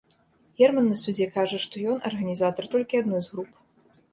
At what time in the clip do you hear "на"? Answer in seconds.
0.93-0.95